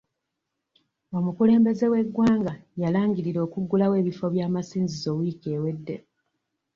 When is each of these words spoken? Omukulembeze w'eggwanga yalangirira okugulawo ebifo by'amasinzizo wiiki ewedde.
Omukulembeze 1.17 1.85
w'eggwanga 1.91 2.53
yalangirira 2.81 3.39
okugulawo 3.47 3.95
ebifo 4.01 4.25
by'amasinzizo 4.33 5.11
wiiki 5.19 5.47
ewedde. 5.57 5.95